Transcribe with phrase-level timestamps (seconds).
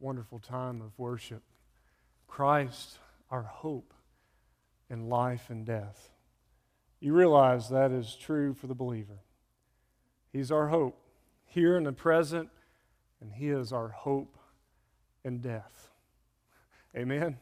[0.00, 1.42] wonderful time of worship.
[2.26, 2.98] Christ,
[3.30, 3.94] our hope
[4.90, 6.10] in life and death.
[7.00, 9.20] You realize that is true for the believer.
[10.32, 11.00] He's our hope
[11.44, 12.48] here in the present,
[13.20, 14.36] and He is our hope
[15.24, 15.90] in death.
[16.96, 17.38] Amen.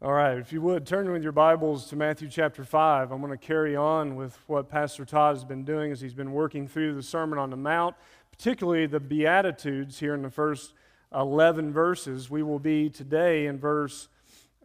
[0.00, 3.10] All right, if you would, turn with your Bibles to Matthew chapter 5.
[3.10, 6.32] I'm going to carry on with what Pastor Todd has been doing as he's been
[6.32, 7.96] working through the Sermon on the Mount,
[8.30, 10.74] particularly the Beatitudes here in the first
[11.14, 12.28] 11 verses.
[12.28, 14.08] We will be today in verse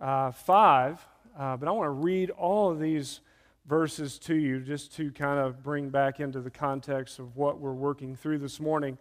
[0.02, 1.08] uh, 5,
[1.38, 3.22] uh, but I want to read all of these
[3.66, 7.72] verses to you just to kind of bring back into the context of what we're
[7.72, 8.98] working through this morning.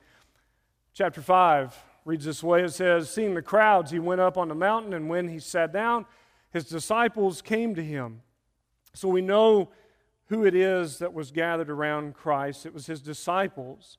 [0.95, 4.55] Chapter 5 reads this way it says, Seeing the crowds, he went up on the
[4.55, 6.07] mountain, and when he sat down,
[6.53, 8.23] his disciples came to him.
[8.95, 9.71] So we know
[10.27, 12.67] who it is that was gathered around Christ.
[12.67, 13.99] It was his disciples.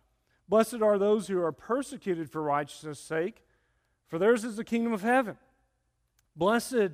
[0.51, 3.41] Blessed are those who are persecuted for righteousness' sake,
[4.09, 5.37] for theirs is the kingdom of heaven.
[6.35, 6.91] Blessed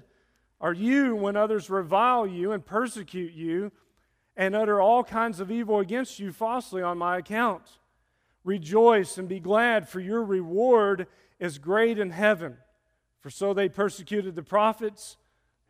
[0.61, 3.71] are you when others revile you and persecute you
[4.35, 7.63] and utter all kinds of evil against you falsely on my account.
[8.43, 11.07] Rejoice and be glad, for your reward
[11.39, 12.57] is great in heaven.
[13.21, 15.17] For so they persecuted the prophets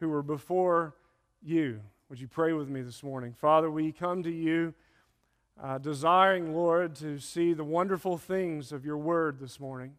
[0.01, 0.93] who were before
[1.41, 1.79] you.
[2.09, 3.33] Would you pray with me this morning?
[3.39, 4.73] Father, we come to you
[5.61, 9.93] uh, desiring, Lord, to see the wonderful things of your word this morning.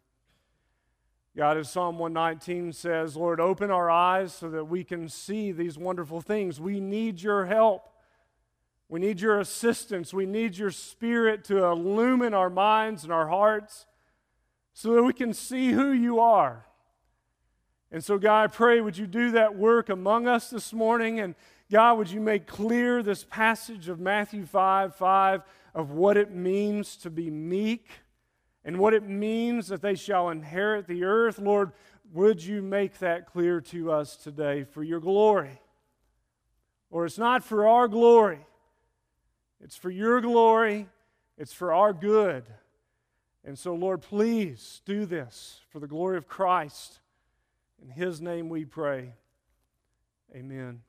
[1.35, 5.77] God, as Psalm 119 says, Lord, open our eyes so that we can see these
[5.77, 6.59] wonderful things.
[6.59, 7.89] We need your help.
[8.87, 10.13] We need your assistance.
[10.13, 13.85] We need your spirit to illumine our minds and our hearts
[14.73, 16.65] so that we can see who you are
[17.91, 21.19] and so, God, I pray, would you do that work among us this morning?
[21.19, 21.33] And
[21.71, 25.43] God, would you make clear this passage of Matthew 5 5
[25.75, 27.87] of what it means to be meek
[28.65, 31.37] and what it means that they shall inherit the earth?
[31.37, 31.71] Lord,
[32.11, 35.61] would you make that clear to us today for your glory?
[36.89, 38.39] Or it's not for our glory,
[39.63, 40.87] it's for your glory,
[41.37, 42.45] it's for our good.
[43.45, 46.99] And so, Lord, please do this for the glory of Christ.
[47.81, 49.13] In His name we pray.
[50.35, 50.81] Amen.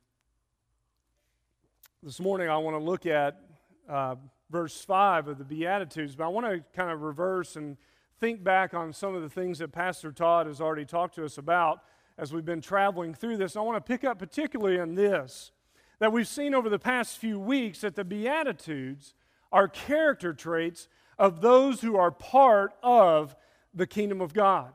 [2.02, 3.38] This morning I want to look at
[3.86, 4.14] uh,
[4.48, 7.76] verse 5 of the Beatitudes, but I want to kind of reverse and
[8.18, 11.36] think back on some of the things that Pastor Todd has already talked to us
[11.36, 11.82] about
[12.16, 13.54] as we've been traveling through this.
[13.54, 15.52] I want to pick up particularly in this
[15.98, 19.12] that we've seen over the past few weeks that the Beatitudes
[19.52, 20.88] are character traits
[21.18, 23.36] of those who are part of
[23.74, 24.72] the kingdom of God.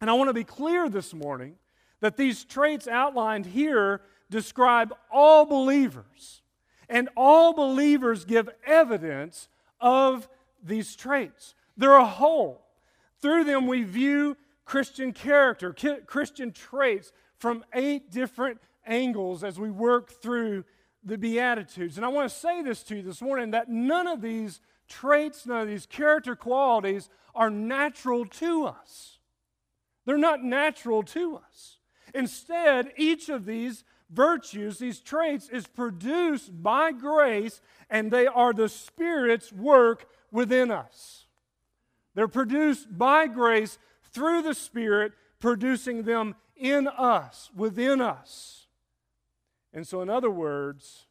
[0.00, 1.54] And I want to be clear this morning
[2.00, 6.42] that these traits outlined here describe all believers.
[6.88, 9.48] And all believers give evidence
[9.80, 10.28] of
[10.62, 11.54] these traits.
[11.76, 12.66] They're a whole.
[13.20, 15.74] Through them, we view Christian character,
[16.06, 20.64] Christian traits from eight different angles as we work through
[21.04, 21.96] the Beatitudes.
[21.96, 25.46] And I want to say this to you this morning that none of these traits,
[25.46, 29.18] none of these character qualities are natural to us.
[30.04, 31.78] They're not natural to us.
[32.14, 38.68] Instead, each of these virtues, these traits, is produced by grace, and they are the
[38.68, 41.26] Spirit's work within us.
[42.14, 43.78] They're produced by grace
[44.12, 48.66] through the Spirit, producing them in us, within us.
[49.72, 51.06] And so, in other words,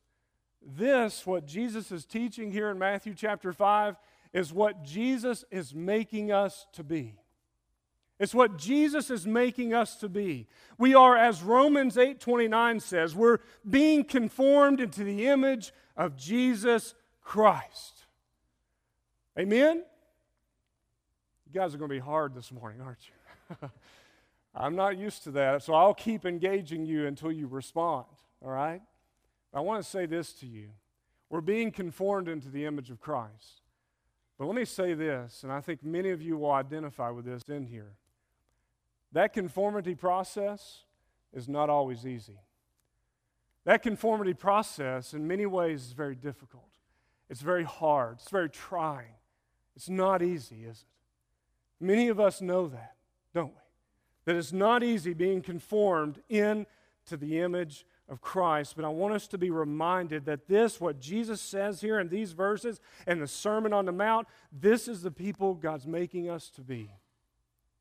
[0.62, 3.96] this, what Jesus is teaching here in Matthew chapter 5,
[4.34, 7.16] is what Jesus is making us to be.
[8.20, 10.48] It's what Jesus is making us to be.
[10.78, 18.06] We are, as Romans 8:29 says, we're being conformed into the image of Jesus Christ.
[19.38, 19.84] Amen?
[21.46, 23.70] You guys are going to be hard this morning, aren't you?
[24.56, 28.06] I'm not used to that, so I'll keep engaging you until you respond,
[28.44, 28.82] all right?
[29.54, 30.70] I want to say this to you.
[31.30, 33.62] We're being conformed into the image of Christ.
[34.38, 37.44] But let me say this, and I think many of you will identify with this
[37.48, 37.94] in here.
[39.12, 40.84] That conformity process
[41.34, 42.40] is not always easy.
[43.66, 46.64] That conformity process, in many ways, is very difficult.
[47.30, 48.18] It's very hard.
[48.20, 49.16] It's very trying.
[49.76, 51.84] It's not easy, is it?
[51.86, 52.96] Many of us know that.
[53.34, 53.62] don't we?
[54.26, 56.66] That it's not easy being conformed into
[57.12, 61.40] the image of Christ, but I want us to be reminded that this, what Jesus
[61.40, 65.54] says here in these verses and the Sermon on the Mount, this is the people
[65.54, 66.92] God's making us to be.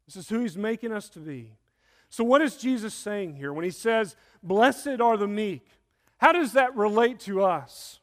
[0.08, 1.52] This is who He's making us to be.
[2.08, 5.68] So, what is Jesus saying here when He says, Blessed are the meek?
[6.16, 8.00] How does that relate to us?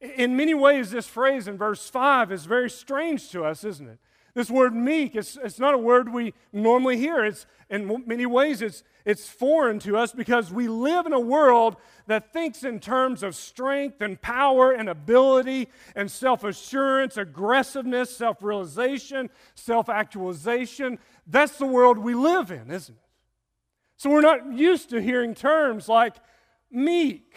[0.00, 3.98] In many ways, this phrase in verse 5 is very strange to us, isn't it?
[4.34, 7.24] This word meek, it's, it's not a word we normally hear.
[7.24, 11.76] It's, in many ways, it's, it's foreign to us because we live in a world
[12.08, 18.42] that thinks in terms of strength and power and ability and self assurance, aggressiveness, self
[18.42, 20.98] realization, self actualization.
[21.28, 23.00] That's the world we live in, isn't it?
[23.96, 26.16] So we're not used to hearing terms like
[26.70, 27.36] meek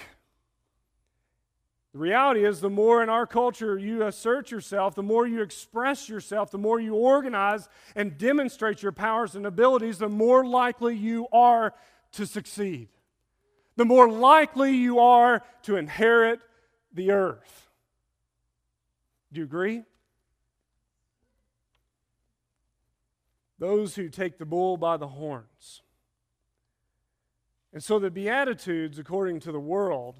[1.97, 6.07] the reality is, the more in our culture you assert yourself, the more you express
[6.07, 11.27] yourself, the more you organize and demonstrate your powers and abilities, the more likely you
[11.31, 11.73] are
[12.11, 12.89] to succeed.
[13.77, 16.39] The more likely you are to inherit
[16.93, 17.67] the earth.
[19.33, 19.81] Do you agree?
[23.57, 25.81] Those who take the bull by the horns.
[27.73, 30.19] And so the Beatitudes, according to the world,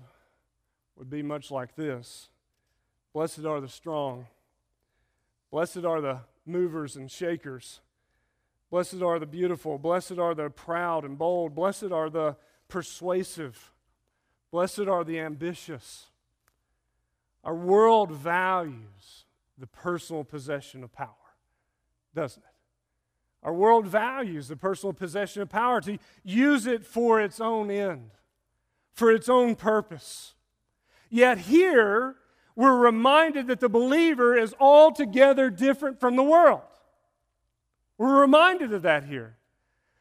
[0.97, 2.29] would be much like this
[3.13, 4.27] Blessed are the strong,
[5.49, 7.81] blessed are the movers and shakers,
[8.69, 12.35] blessed are the beautiful, blessed are the proud and bold, blessed are the
[12.67, 13.71] persuasive,
[14.51, 16.07] blessed are the ambitious.
[17.44, 19.25] Our world values
[19.57, 21.33] the personal possession of power,
[22.13, 22.49] doesn't it?
[23.41, 28.11] Our world values the personal possession of power to use it for its own end,
[28.94, 30.35] for its own purpose.
[31.09, 32.15] Yet here,
[32.56, 36.62] we're reminded that the believer is altogether different from the world.
[37.98, 39.38] We're reminded of that here.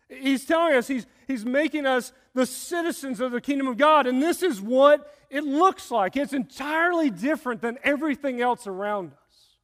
[0.08, 4.22] He's telling us, he's, he's making us the citizens of the kingdom of God, and
[4.22, 6.16] this is what it looks like.
[6.16, 9.56] It's entirely different than everything else around us.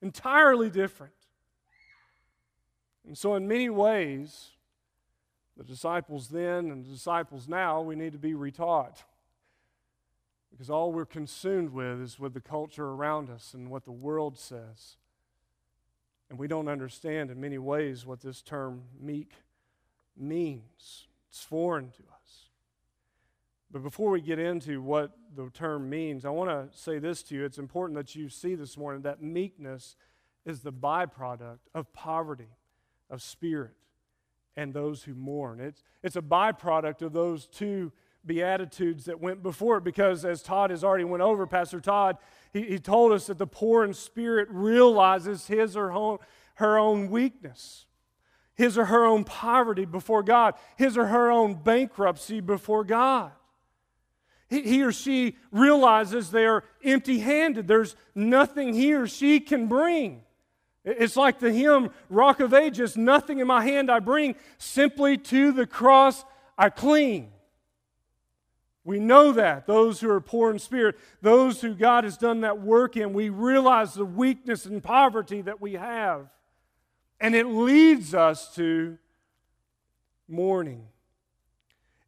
[0.00, 1.12] Entirely different.
[3.06, 4.50] And so, in many ways,
[5.56, 9.02] the disciples then and the disciples now, we need to be retaught.
[10.54, 14.38] Because all we're consumed with is with the culture around us and what the world
[14.38, 14.98] says.
[16.30, 19.32] And we don't understand in many ways what this term meek
[20.16, 21.08] means.
[21.28, 22.50] It's foreign to us.
[23.68, 27.34] But before we get into what the term means, I want to say this to
[27.34, 27.44] you.
[27.44, 29.96] It's important that you see this morning that meekness
[30.46, 32.50] is the byproduct of poverty
[33.10, 33.74] of spirit
[34.56, 35.58] and those who mourn.
[35.58, 37.90] It's, it's a byproduct of those two
[38.26, 42.16] Beatitudes that went before it because, as Todd has already went over, Pastor Todd,
[42.52, 46.18] he, he told us that the poor in spirit realizes his or
[46.56, 47.86] her, own weakness,
[48.54, 53.32] his or her own poverty before God, his or her own bankruptcy before God.
[54.48, 57.66] He, he or she realizes they are empty handed.
[57.66, 60.22] There's nothing he or she can bring.
[60.84, 65.50] It's like the hymn, Rock of Ages, nothing in my hand I bring, simply to
[65.50, 66.24] the cross
[66.58, 67.32] I cling.
[68.84, 72.60] We know that, those who are poor in spirit, those who God has done that
[72.60, 76.28] work in, we realize the weakness and poverty that we have.
[77.18, 78.98] And it leads us to
[80.28, 80.86] mourning.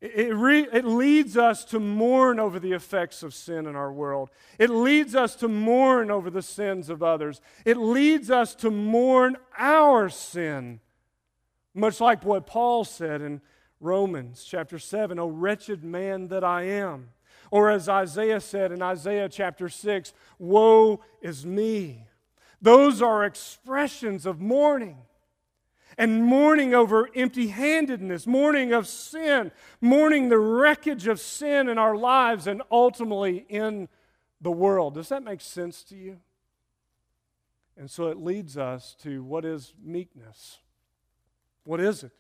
[0.03, 4.29] It, re- it leads us to mourn over the effects of sin in our world.
[4.59, 7.41] It leads us to mourn over the sins of others.
[7.65, 10.81] It leads us to mourn our sin,
[11.73, 13.41] much like what Paul said in
[13.81, 17.11] Romans chapter 7, O wretched man that I am.
[17.51, 22.07] Or as Isaiah said in Isaiah chapter 6, Woe is me.
[22.61, 24.99] Those are expressions of mourning.
[25.99, 31.97] And mourning over empty handedness, mourning of sin, mourning the wreckage of sin in our
[31.97, 33.89] lives and ultimately in
[34.41, 34.95] the world.
[34.95, 36.19] Does that make sense to you?
[37.79, 40.59] And so it leads us to what is meekness?
[41.65, 42.13] What is it?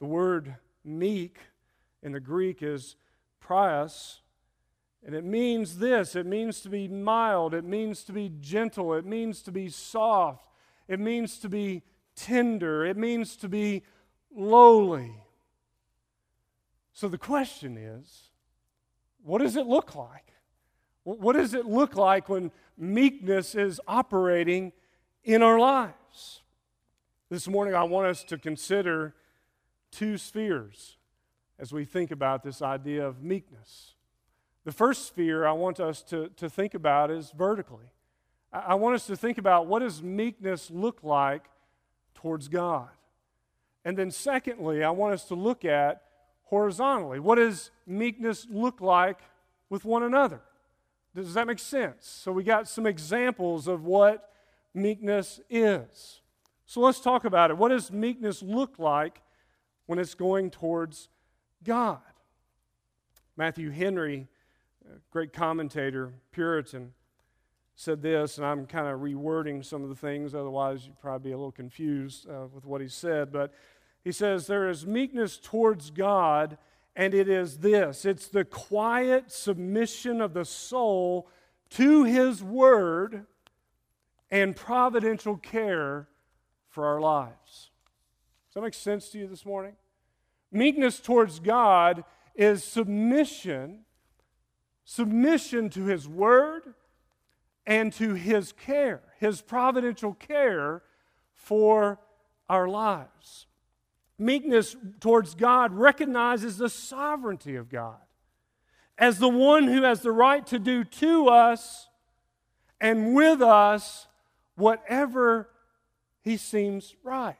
[0.00, 1.38] The word meek
[2.02, 2.96] in the Greek is
[3.40, 4.20] praus,
[5.04, 9.04] and it means this it means to be mild, it means to be gentle, it
[9.04, 10.48] means to be soft,
[10.86, 11.82] it means to be
[12.14, 13.82] tender, it means to be
[14.34, 15.14] lowly.
[16.92, 18.30] So the question is
[19.22, 20.32] what does it look like?
[21.04, 24.72] What does it look like when meekness is operating
[25.24, 26.42] in our lives?
[27.30, 29.14] This morning, I want us to consider
[29.90, 30.96] two spheres
[31.58, 33.94] as we think about this idea of meekness.
[34.64, 37.86] The first sphere I want us to, to think about is vertically.
[38.52, 41.44] I, I want us to think about what does meekness look like
[42.14, 42.88] towards God?
[43.84, 46.02] And then, secondly, I want us to look at
[46.44, 47.20] horizontally.
[47.20, 49.20] What does meekness look like
[49.70, 50.42] with one another?
[51.14, 52.06] Does that make sense?
[52.06, 54.30] So, we got some examples of what
[54.74, 56.20] meekness is.
[56.66, 57.56] So, let's talk about it.
[57.56, 59.22] What does meekness look like
[59.88, 61.08] when it's going towards
[61.64, 61.98] God?
[63.38, 64.28] Matthew Henry,
[65.10, 66.92] great commentator, Puritan,
[67.74, 71.32] said this, and I'm kind of rewording some of the things, otherwise, you'd probably be
[71.32, 73.32] a little confused uh, with what he said.
[73.32, 73.54] But
[74.04, 76.58] he says, There is meekness towards God,
[76.94, 81.30] and it is this it's the quiet submission of the soul
[81.70, 83.24] to his word
[84.30, 86.08] and providential care
[86.68, 87.70] for our lives.
[88.58, 89.76] That make sense to you this morning?
[90.50, 92.02] Meekness towards God
[92.34, 93.84] is submission,
[94.84, 96.74] submission to his word
[97.68, 100.82] and to his care, his providential care
[101.34, 102.00] for
[102.48, 103.46] our lives.
[104.18, 108.00] Meekness towards God recognizes the sovereignty of God
[108.98, 111.86] as the one who has the right to do to us
[112.80, 114.08] and with us
[114.56, 115.48] whatever
[116.22, 117.36] he seems right.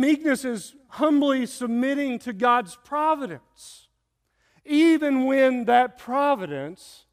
[0.00, 3.88] Meekness is humbly submitting to God's providence,
[4.64, 7.04] even when that providence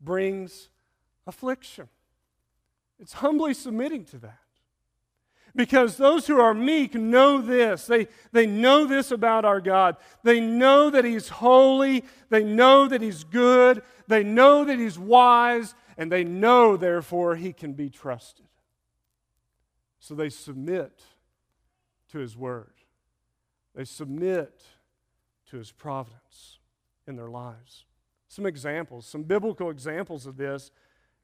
[0.00, 0.70] brings
[1.26, 1.88] affliction.
[2.98, 4.38] It's humbly submitting to that.
[5.54, 7.86] Because those who are meek know this.
[7.86, 9.96] They, they know this about our God.
[10.22, 12.04] They know that He's holy.
[12.30, 13.82] They know that He's good.
[14.06, 15.74] They know that He's wise.
[15.98, 18.46] And they know, therefore, He can be trusted.
[19.98, 21.02] So they submit
[22.12, 22.74] to His word,
[23.74, 24.62] they submit
[25.50, 26.58] to His providence
[27.06, 27.84] in their lives.
[28.28, 30.70] Some examples, some biblical examples of this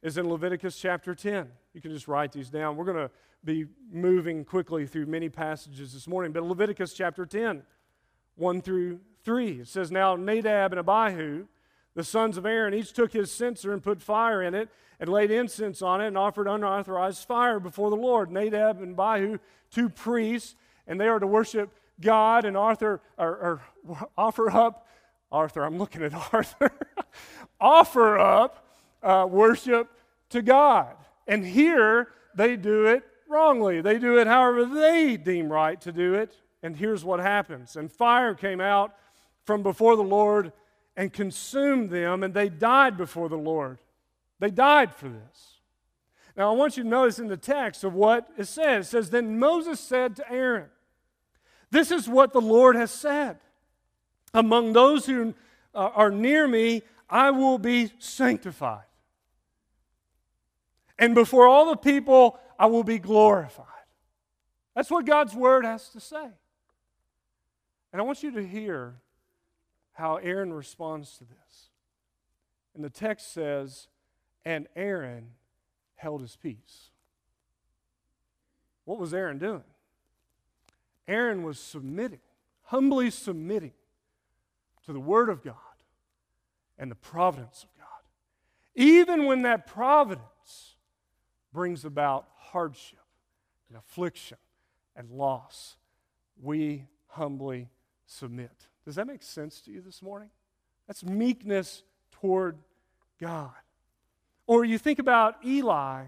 [0.02, 1.48] is in Leviticus chapter 10.
[1.74, 2.76] You can just write these down.
[2.76, 3.10] We're going to
[3.44, 7.62] be moving quickly through many passages this morning, but Leviticus chapter 10,
[8.36, 9.60] 1 through 3.
[9.60, 11.46] It says, Now Nadab and Abihu,
[11.94, 15.30] the sons of Aaron, each took his censer and put fire in it and laid
[15.30, 18.30] incense on it and offered unauthorized fire before the Lord.
[18.30, 19.38] Nadab and Abihu,
[19.70, 20.54] two priests,
[20.86, 21.70] and they are to worship
[22.00, 24.86] God and Arthur, or, or offer up
[25.30, 26.72] Arthur, I'm looking at Arthur,
[27.60, 28.66] offer up
[29.02, 29.88] uh, worship
[30.30, 30.94] to God.
[31.26, 33.80] And here they do it wrongly.
[33.80, 36.36] They do it however they deem right to do it.
[36.62, 37.76] And here's what happens.
[37.76, 38.94] And fire came out
[39.44, 40.52] from before the Lord
[40.96, 43.78] and consumed them, and they died before the Lord.
[44.38, 45.51] They died for this.
[46.36, 48.86] Now, I want you to notice in the text of what it says.
[48.86, 50.68] It says, Then Moses said to Aaron,
[51.70, 53.38] This is what the Lord has said.
[54.32, 55.34] Among those who
[55.74, 58.84] uh, are near me, I will be sanctified.
[60.98, 63.66] And before all the people, I will be glorified.
[64.74, 66.28] That's what God's word has to say.
[67.92, 68.94] And I want you to hear
[69.92, 71.68] how Aaron responds to this.
[72.74, 73.88] And the text says,
[74.46, 75.32] And Aaron
[76.02, 76.90] held his peace.
[78.84, 79.62] What was Aaron doing?
[81.06, 82.18] Aaron was submitting,
[82.64, 83.72] humbly submitting
[84.84, 85.54] to the Word of God
[86.76, 87.86] and the providence of God.
[88.74, 90.74] Even when that providence
[91.52, 92.98] brings about hardship
[93.68, 94.38] and affliction
[94.96, 95.76] and loss,
[96.40, 97.68] we humbly
[98.06, 98.66] submit.
[98.84, 100.30] Does that make sense to you this morning?
[100.88, 102.58] That's meekness toward
[103.20, 103.52] God.
[104.46, 106.04] Or you think about Eli,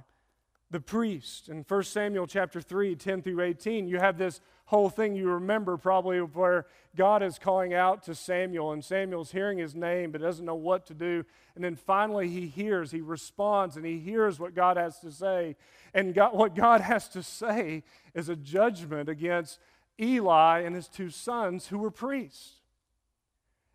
[0.71, 5.15] the priest, in 1 Samuel chapter 3, 10 through 18, you have this whole thing
[5.15, 10.11] you remember probably where God is calling out to Samuel, and Samuel's hearing his name
[10.11, 11.25] but doesn't know what to do.
[11.55, 15.55] And then finally he hears, he responds, and he hears what God has to say.
[15.93, 19.61] And God, what God has to say is a judgment against
[20.01, 22.55] Eli and his two sons who were priests.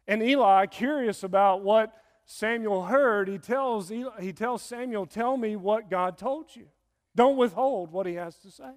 [0.07, 1.93] And Eli, curious about what
[2.31, 6.67] Samuel heard, he tells, he tells Samuel, Tell me what God told you.
[7.15, 8.69] Don't withhold what he has to say.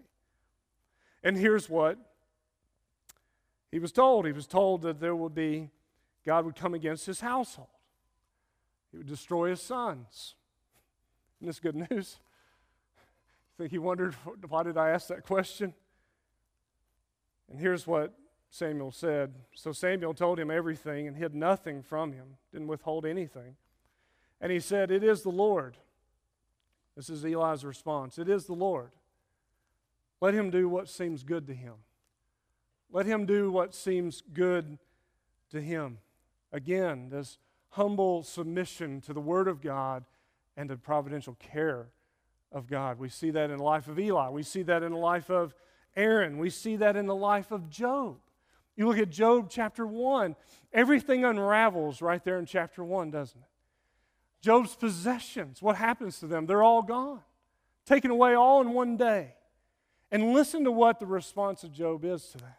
[1.22, 1.98] And here's what
[3.70, 5.68] he was told he was told that there would be,
[6.24, 7.68] God would come against his household,
[8.90, 10.34] he would destroy his sons.
[11.38, 12.20] Isn't this good news?
[12.96, 13.04] I
[13.58, 14.14] think he wondered,
[14.48, 15.74] why did I ask that question?
[17.50, 18.14] And here's what
[18.52, 19.32] Samuel said.
[19.54, 23.56] So Samuel told him everything and hid nothing from him, didn't withhold anything.
[24.42, 25.78] And he said, It is the Lord.
[26.94, 28.18] This is Eli's response.
[28.18, 28.90] It is the Lord.
[30.20, 31.72] Let him do what seems good to him.
[32.90, 34.78] Let him do what seems good
[35.50, 35.98] to him.
[36.52, 37.38] Again, this
[37.70, 40.04] humble submission to the Word of God
[40.58, 41.86] and to providential care
[42.52, 42.98] of God.
[42.98, 44.28] We see that in the life of Eli.
[44.28, 45.54] We see that in the life of
[45.96, 46.36] Aaron.
[46.36, 48.18] We see that in the life of Job.
[48.76, 50.34] You look at Job chapter 1,
[50.72, 53.46] everything unravels right there in chapter 1, doesn't it?
[54.40, 56.46] Job's possessions, what happens to them?
[56.46, 57.20] They're all gone,
[57.86, 59.34] taken away all in one day.
[60.10, 62.58] And listen to what the response of Job is to that.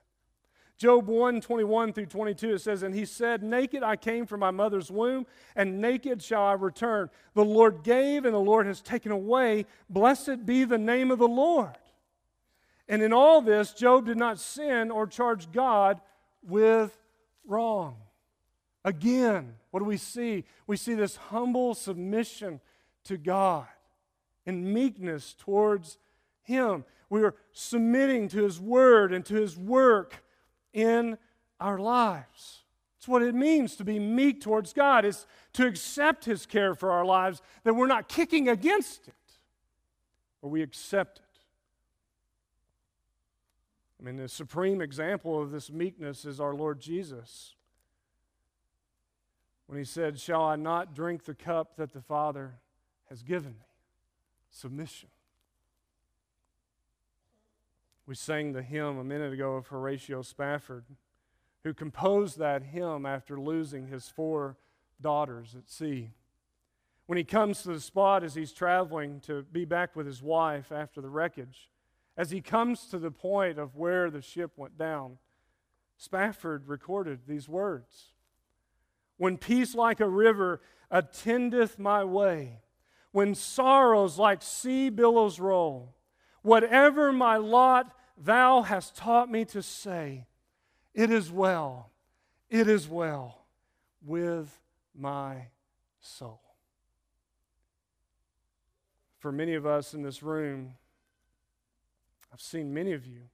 [0.77, 4.49] Job 1 21 through 22, it says, And he said, Naked I came from my
[4.51, 7.09] mother's womb, and naked shall I return.
[7.35, 9.65] The Lord gave, and the Lord has taken away.
[9.89, 11.77] Blessed be the name of the Lord.
[12.87, 16.01] And in all this, Job did not sin or charge God
[16.41, 16.97] with
[17.45, 17.95] wrong.
[18.85, 20.43] Again, what do we see?
[20.67, 22.59] We see this humble submission
[23.05, 23.67] to God
[24.45, 25.97] and meekness towards
[26.43, 26.83] Him.
[27.09, 30.23] We are submitting to His word and to His work
[30.73, 31.17] in
[31.59, 32.63] our lives.
[32.97, 36.91] It's what it means to be meek towards God, is to accept His care for
[36.91, 39.13] our lives, that we're not kicking against it,
[40.41, 41.32] but we accept it.
[44.03, 47.55] I mean, the supreme example of this meekness is our Lord Jesus.
[49.67, 52.55] When he said, Shall I not drink the cup that the Father
[53.09, 53.65] has given me?
[54.51, 55.07] Submission.
[58.05, 60.83] We sang the hymn a minute ago of Horatio Spafford,
[61.63, 64.57] who composed that hymn after losing his four
[64.99, 66.11] daughters at sea.
[67.05, 70.73] When he comes to the spot as he's traveling to be back with his wife
[70.73, 71.69] after the wreckage,
[72.15, 75.17] as he comes to the point of where the ship went down,
[75.97, 78.13] Spafford recorded these words
[79.17, 82.61] When peace like a river attendeth my way,
[83.11, 85.95] when sorrows like sea billows roll,
[86.43, 90.27] Whatever my lot, thou hast taught me to say,
[90.93, 91.89] It is well,
[92.49, 93.45] it is well
[94.05, 94.59] with
[94.93, 95.47] my
[95.99, 96.41] soul.
[99.19, 100.75] For many of us in this room,
[102.33, 103.29] I've seen many of you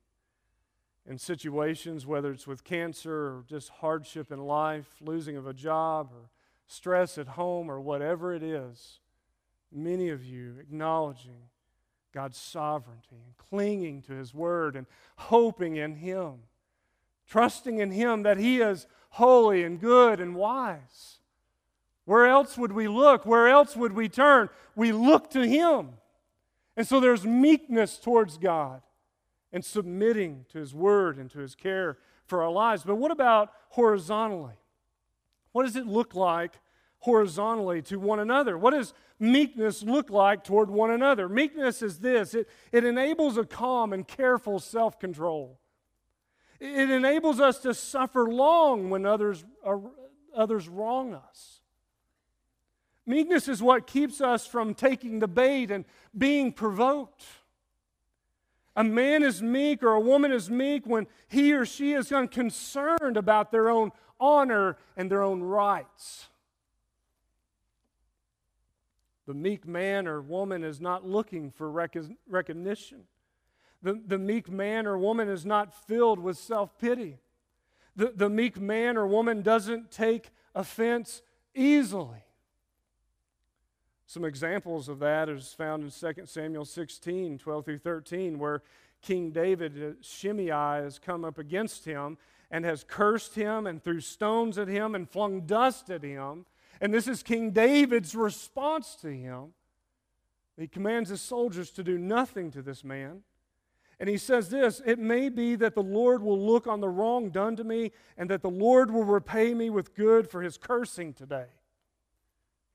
[1.08, 6.10] in situations, whether it's with cancer or just hardship in life, losing of a job
[6.14, 6.30] or
[6.68, 9.00] stress at home or whatever it is,
[9.72, 11.50] many of you acknowledging
[12.14, 14.86] God's sovereignty and clinging to His Word and
[15.16, 16.40] hoping in Him,
[17.26, 21.20] trusting in Him that He is holy and good and wise.
[22.04, 23.26] Where else would we look?
[23.26, 24.50] Where else would we turn?
[24.76, 25.92] We look to Him.
[26.76, 28.82] And so there's meekness towards God
[29.52, 32.84] and submitting to His Word and to His care for our lives.
[32.84, 34.56] But what about horizontally?
[35.52, 36.54] What does it look like
[37.00, 38.58] horizontally to one another?
[38.58, 41.28] What does meekness look like toward one another?
[41.28, 45.60] Meekness is this it, it enables a calm and careful self control.
[46.60, 49.80] It enables us to suffer long when others, are,
[50.36, 51.62] others wrong us.
[53.06, 55.86] Meekness is what keeps us from taking the bait and
[56.16, 57.24] being provoked.
[58.80, 63.18] A man is meek or a woman is meek when he or she is unconcerned
[63.18, 66.30] about their own honor and their own rights.
[69.28, 73.02] The meek man or woman is not looking for recognition.
[73.84, 77.18] The, the meek man or woman is not filled with self pity.
[77.98, 81.22] The, the meek man or woman doesn't take offense
[81.54, 82.24] easily.
[84.10, 88.64] Some examples of that is found in 2 Samuel 16, 12 through 13, where
[89.04, 92.18] King David, uh, Shimei, has come up against him
[92.50, 96.48] and has cursed him and threw stones at him and flung dust at him.
[96.82, 99.54] And this is King David's response to him.
[100.58, 103.22] He commands his soldiers to do nothing to this man.
[104.00, 107.30] And he says this It may be that the Lord will look on the wrong
[107.30, 111.14] done to me, and that the Lord will repay me with good for his cursing
[111.14, 111.46] today.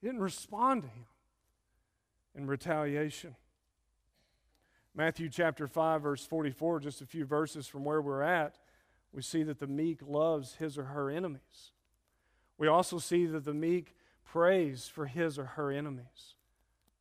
[0.01, 1.07] He didn't respond to him
[2.37, 3.37] in retaliation.
[4.95, 8.59] Matthew chapter 5, verse 44, just a few verses from where we're at,
[9.13, 11.73] we see that the meek loves his or her enemies.
[12.59, 13.95] We also see that the meek
[14.25, 16.35] prays for his or her enemies.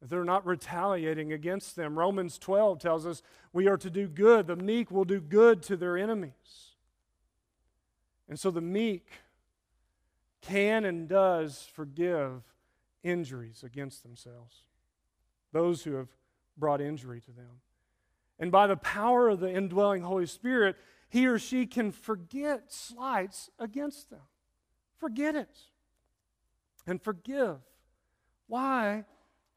[0.02, 1.98] They're not retaliating against them.
[1.98, 3.22] Romans 12 tells us
[3.54, 4.48] we are to do good.
[4.48, 6.74] The meek will do good to their enemies.
[8.28, 9.08] And so the meek
[10.42, 12.44] can and does forgive
[13.02, 14.64] injuries against themselves,
[15.54, 16.10] those who have
[16.58, 17.62] brought injury to them.
[18.40, 20.76] And by the power of the indwelling Holy Spirit,
[21.08, 24.20] he or she can forget slights against them.
[24.98, 25.58] Forget it
[26.86, 27.58] and forgive.
[28.48, 29.06] Why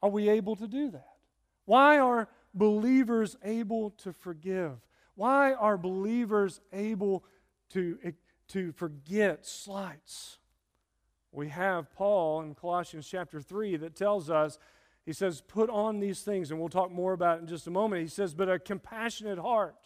[0.02, 1.16] are we able to do that?
[1.64, 4.72] Why are believers able to forgive?
[5.14, 7.24] Why are believers able
[7.70, 7.98] to,
[8.48, 10.38] to forget slights?
[11.32, 14.58] We have Paul in Colossians chapter 3 that tells us,
[15.06, 17.70] he says, put on these things, and we'll talk more about it in just a
[17.70, 18.02] moment.
[18.02, 19.76] He says, but a compassionate heart,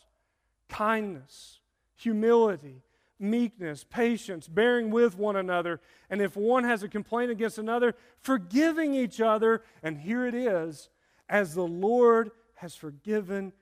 [0.69, 1.61] kindness,
[1.95, 2.83] humility,
[3.19, 5.79] meekness, patience, bearing with one another.
[6.09, 9.63] And if one has a complaint against another, forgiving each other.
[9.83, 10.89] And here it is
[11.29, 13.53] as the Lord has forgiven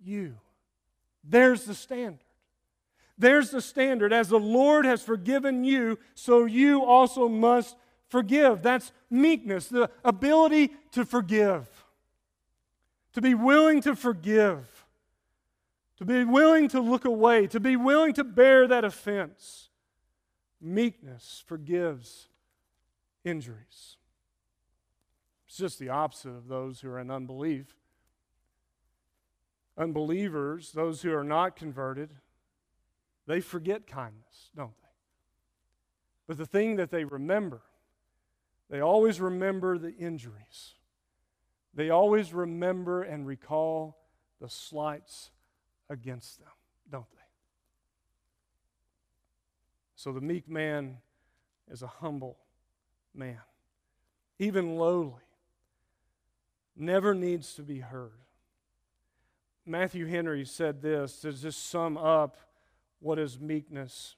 [0.00, 0.36] you.
[1.24, 2.20] There's the standard.
[3.18, 4.12] There's the standard.
[4.12, 7.76] As the Lord has forgiven you, so you also must
[8.08, 8.62] forgive.
[8.62, 11.68] That's meekness, the ability to forgive,
[13.12, 14.84] to be willing to forgive,
[15.98, 19.68] to be willing to look away, to be willing to bear that offense.
[20.60, 22.28] Meekness forgives
[23.24, 23.96] injuries.
[25.46, 27.74] It's just the opposite of those who are in unbelief.
[29.76, 32.10] Unbelievers, those who are not converted,
[33.26, 34.88] they forget kindness, don't they?
[36.26, 37.62] But the thing that they remember,
[38.70, 40.74] they always remember the injuries.
[41.74, 43.98] They always remember and recall
[44.40, 45.30] the slights
[45.88, 46.48] against them,
[46.90, 47.18] don't they?
[49.96, 50.98] So the meek man
[51.70, 52.38] is a humble
[53.14, 53.40] man,
[54.38, 55.14] even lowly,
[56.76, 58.12] never needs to be heard.
[59.66, 62.36] Matthew Henry said this to just sum up
[63.00, 64.16] what is meekness.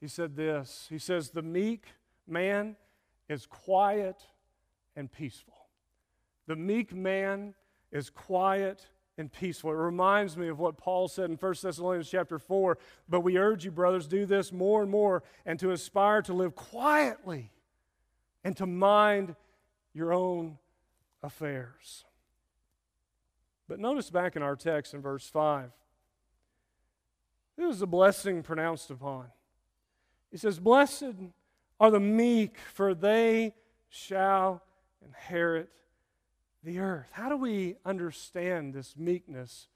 [0.00, 1.86] He said this He says, The meek
[2.26, 2.76] man
[3.30, 4.16] is quiet
[4.96, 5.54] and peaceful.
[6.48, 7.54] The meek man
[7.92, 9.70] is quiet and peaceful.
[9.70, 12.76] It reminds me of what Paul said in 1 Thessalonians chapter 4.
[13.08, 16.56] But we urge you, brothers, do this more and more, and to aspire to live
[16.56, 17.52] quietly
[18.42, 19.36] and to mind
[19.94, 20.58] your own
[21.22, 22.04] affairs.
[23.68, 25.70] But notice back in our text in verse 5.
[27.56, 29.26] This is a blessing pronounced upon.
[30.32, 31.14] He says, Blessed
[31.80, 33.54] are the meek, for they
[33.88, 34.62] shall
[35.04, 35.70] inherit
[36.62, 37.08] the earth.
[37.12, 39.68] How do we understand this meekness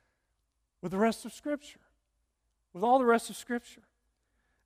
[0.83, 1.81] with the rest of Scripture?
[2.75, 3.83] With all the rest of Scripture?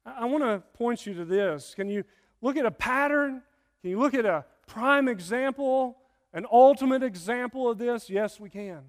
[0.04, 1.74] I, I want to point you to this.
[1.74, 2.04] Can you
[2.42, 3.42] look at a pattern?
[3.82, 5.96] Can you look at a prime example,
[6.32, 8.10] an ultimate example of this?
[8.10, 8.80] Yes, we can.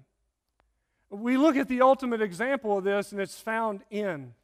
[1.08, 4.34] We look at the ultimate example of this, and it's found in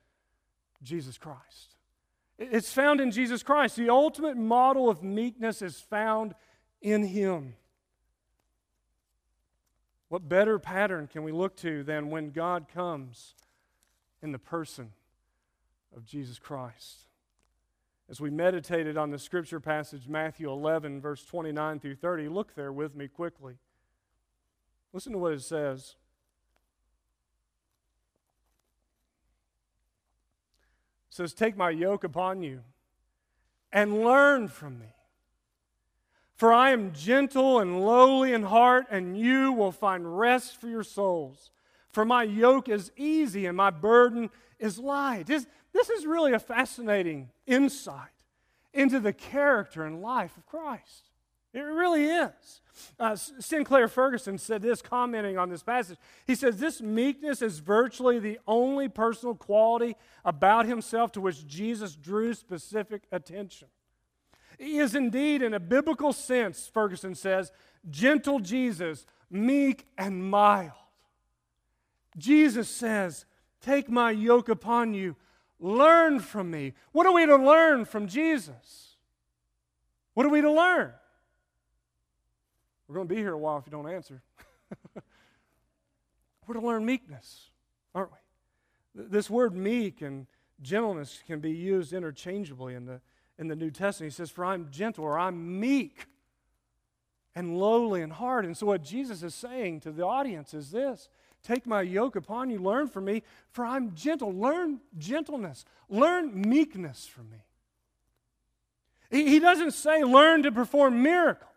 [0.82, 1.75] Jesus Christ.
[2.38, 3.77] It's found in Jesus Christ.
[3.77, 6.35] The ultimate model of meekness is found
[6.83, 7.55] in Him.
[10.09, 13.35] What better pattern can we look to than when God comes
[14.22, 14.92] in the person
[15.96, 17.07] of Jesus Christ?
[18.09, 22.72] As we meditated on the scripture passage, Matthew 11, verse 29 through 30, look there
[22.72, 23.57] with me quickly.
[24.92, 25.96] Listen to what it says.
[31.16, 32.61] Says, Take my yoke upon you
[33.72, 34.94] and learn from me.
[36.35, 40.85] For I am gentle and lowly in heart, and you will find rest for your
[40.85, 41.50] souls.
[41.88, 45.26] For my yoke is easy and my burden is light.
[45.26, 48.11] This, this is really a fascinating insight
[48.74, 51.11] into the character and life of Christ.
[51.56, 52.60] It really is.
[53.00, 55.96] Uh, Sinclair Ferguson said this, commenting on this passage.
[56.26, 61.96] He says, This meekness is virtually the only personal quality about himself to which Jesus
[61.96, 63.68] drew specific attention.
[64.58, 67.52] He is indeed, in a biblical sense, Ferguson says,
[67.88, 70.72] gentle Jesus, meek and mild.
[72.18, 73.24] Jesus says,
[73.62, 75.16] Take my yoke upon you,
[75.58, 76.74] learn from me.
[76.92, 78.96] What are we to learn from Jesus?
[80.12, 80.92] What are we to learn?
[82.88, 84.22] We're going to be here a while if you don't answer.
[86.46, 87.51] We're to learn meekness,
[87.94, 88.18] aren't we?
[89.05, 90.27] This word meek and
[90.62, 93.01] gentleness can be used interchangeably in the,
[93.38, 94.12] in the New Testament.
[94.12, 96.07] He says, For I'm gentle or I'm meek
[97.35, 98.46] and lowly in heart.
[98.46, 101.09] And so, what Jesus is saying to the audience is this
[101.42, 104.33] Take my yoke upon you, learn from me, for I'm gentle.
[104.33, 107.44] Learn gentleness, learn meekness from me.
[109.11, 111.51] He, he doesn't say, Learn to perform miracles.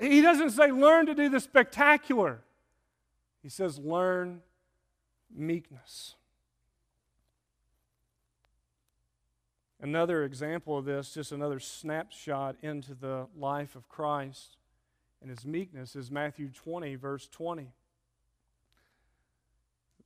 [0.00, 2.40] He doesn't say, learn to do the spectacular.
[3.42, 4.40] He says, learn
[5.34, 6.14] meekness.
[9.82, 14.56] Another example of this, just another snapshot into the life of Christ
[15.20, 17.72] and his meekness, is Matthew 20, verse 20.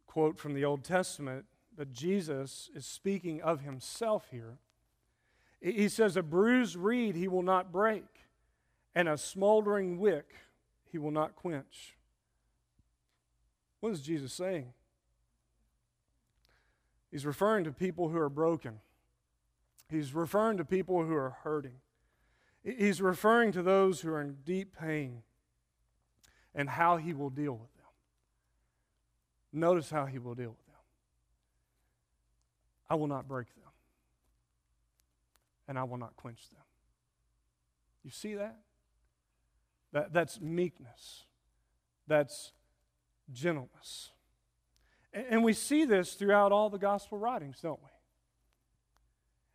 [0.06, 1.44] Quote from the Old Testament,
[1.76, 4.58] but Jesus is speaking of himself here.
[5.60, 8.23] He says, A bruised reed he will not break
[8.94, 10.34] and a smoldering wick
[10.90, 11.96] he will not quench.
[13.80, 14.72] What is Jesus saying?
[17.10, 18.80] He's referring to people who are broken.
[19.90, 21.80] He's referring to people who are hurting.
[22.64, 25.22] He's referring to those who are in deep pain
[26.54, 27.84] and how he will deal with them.
[29.52, 30.74] notice how he will deal with them.
[32.88, 33.70] I will not break them,
[35.68, 36.62] and I will not quench them.
[38.02, 38.56] You see that?
[39.94, 41.24] That that's meekness,
[42.06, 42.52] that's
[43.32, 44.10] gentleness.
[45.14, 47.88] And, and we see this throughout all the gospel writings, don't we?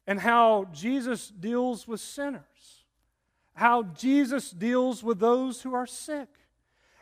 [0.08, 2.84] And how Jesus deals with sinners,
[3.54, 6.30] how Jesus deals with those who are sick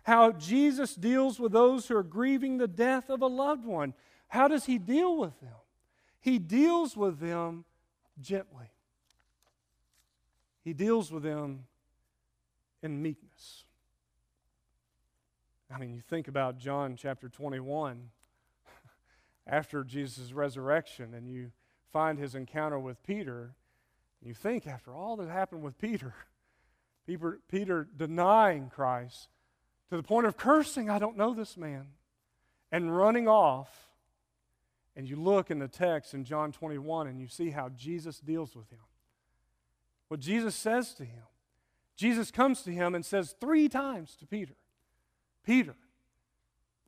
[0.08, 3.94] how Jesus deals with those who are grieving the death of a loved one.
[4.30, 5.52] How does he deal with them?
[6.22, 7.66] He deals with them
[8.18, 8.72] gently,
[10.64, 11.66] he deals with them
[12.82, 13.66] in meekness.
[15.74, 18.10] I mean, you think about John chapter 21,
[19.48, 21.52] after Jesus' resurrection, and you
[21.92, 23.56] find his encounter with Peter,
[24.22, 26.14] and you think after all that happened with Peter,
[27.06, 29.30] Peter, Peter denying Christ,
[29.90, 31.88] to the point of cursing, I don't know this man,
[32.72, 33.90] and running off.
[34.96, 38.56] And you look in the text in John 21 and you see how Jesus deals
[38.56, 38.80] with him.
[40.08, 41.24] What Jesus says to him.
[41.98, 44.54] Jesus comes to him and says three times to Peter,
[45.44, 45.76] Peter,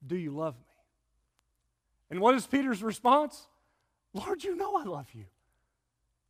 [0.05, 0.65] do you love me?
[2.11, 3.47] And what is Peter's response?
[4.13, 5.25] Lord, you know I love you.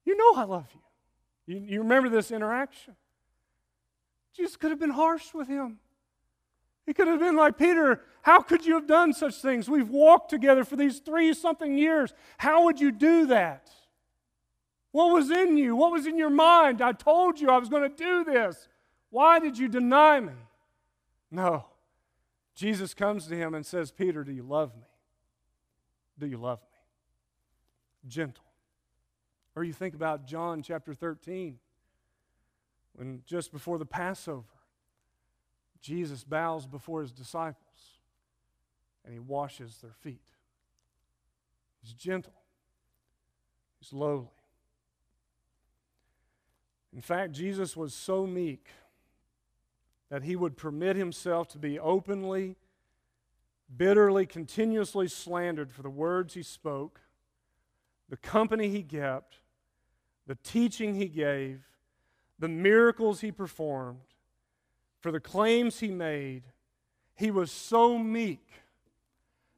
[0.06, 1.56] You know I love you.
[1.56, 2.96] You, you remember this interaction.
[4.36, 5.80] Jesus could have been harsh with him.
[6.86, 9.70] He could have been like, Peter, how could you have done such things?
[9.70, 12.14] We've walked together for these three something years.
[12.38, 13.70] How would you do that?
[14.92, 15.76] What was in you?
[15.76, 16.82] What was in your mind?
[16.82, 18.69] I told you I was going to do this.
[19.10, 20.34] Why did you deny me?
[21.32, 21.66] No.
[22.56, 24.88] Jesus comes to him and says, Peter, do you love me?
[26.20, 28.10] Do you love me?
[28.10, 28.44] Gentle.
[29.56, 31.58] Or you think about John chapter 13,
[32.94, 34.44] when just before the Passover,
[35.82, 38.00] Jesus bows before his disciples
[39.06, 40.22] and he washes their feet.
[41.82, 42.34] He's gentle,
[43.80, 44.28] he's lowly.
[46.94, 48.68] In fact, Jesus was so meek
[50.10, 52.56] that he would permit himself to be openly,
[53.76, 57.02] bitterly, continuously slandered for the words he spoke,
[58.10, 59.40] the company he kept,
[60.26, 61.62] the teaching he gave,
[62.40, 64.00] the miracles he performed,
[65.00, 66.44] for the claims he made,
[67.16, 68.48] he was so meek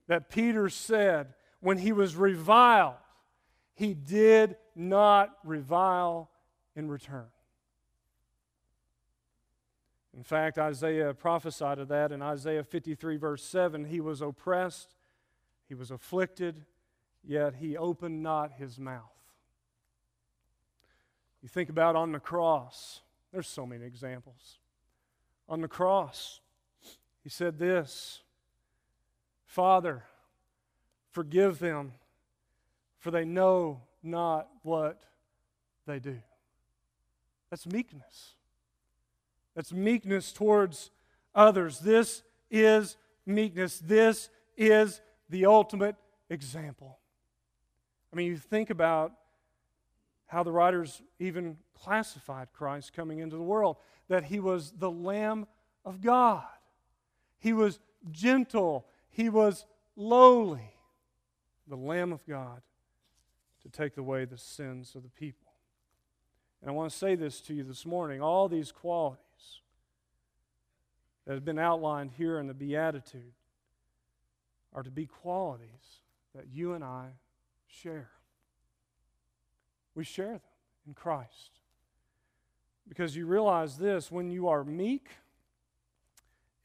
[0.08, 2.96] that Peter said, when he was reviled,
[3.76, 6.30] he did not revile
[6.76, 7.28] in return.
[10.15, 13.86] In fact, Isaiah prophesied of that in Isaiah 53, verse 7.
[13.86, 14.95] He was oppressed,
[15.67, 16.65] he was afflicted,
[17.24, 19.04] yet he opened not his mouth.
[21.41, 24.60] You think about on the cross, there's so many examples
[25.47, 26.39] on the cross.
[27.24, 28.21] He said this
[29.45, 30.04] Father,
[31.12, 31.93] forgive them,
[33.00, 35.02] for they know not what
[35.86, 36.19] they do.
[37.50, 38.36] That's meekness.
[39.62, 40.89] That's meekness towards
[41.36, 41.78] others.
[41.82, 42.97] This is
[43.28, 43.78] meekness.
[43.78, 45.97] This is the ultimate
[46.32, 46.97] example.
[48.12, 49.12] I mean, you think about
[50.26, 55.45] how the writers even classified Christ coming into the world that he was the Lamb
[55.86, 56.41] of God.
[57.38, 60.74] He was gentle, he was lowly,
[61.67, 62.63] the Lamb of God
[63.62, 65.52] to take away the sins of the people.
[66.62, 69.24] And I want to say this to you this morning all these qualities
[71.26, 73.34] that have been outlined here in the Beatitude
[74.74, 76.00] are to be qualities
[76.36, 77.10] that you and I
[77.68, 78.10] share.
[79.96, 80.42] We share them
[80.88, 81.60] in Christ.
[82.88, 85.10] Because you realize this when you are meek,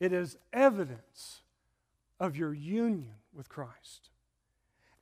[0.01, 1.43] it is evidence
[2.19, 4.11] of your union with Christ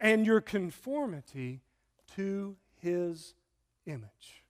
[0.00, 1.60] and your conformity
[2.16, 3.34] to his
[3.86, 4.42] image.